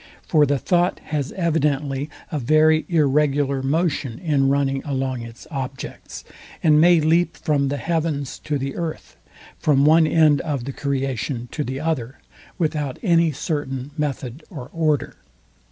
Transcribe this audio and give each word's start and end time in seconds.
For 0.27 0.47
the 0.47 0.57
thought 0.57 0.97
has 1.03 1.31
evidently 1.33 2.09
a 2.31 2.39
very 2.39 2.87
irregular 2.89 3.61
motion 3.61 4.17
in 4.17 4.49
running 4.49 4.83
along 4.83 5.21
its 5.21 5.45
objects, 5.51 6.23
and 6.63 6.81
may 6.81 6.99
leap 6.99 7.37
from 7.37 7.67
the 7.67 7.77
heavens 7.77 8.39
to 8.45 8.57
the 8.57 8.75
earth, 8.75 9.15
from 9.59 9.85
one 9.85 10.07
end 10.07 10.41
of 10.41 10.63
the 10.63 10.73
creation 10.73 11.49
to 11.51 11.63
the 11.63 11.79
other, 11.79 12.17
without 12.57 12.97
any 13.03 13.31
certain 13.31 13.91
method 13.95 14.43
or 14.49 14.71
order. 14.73 15.17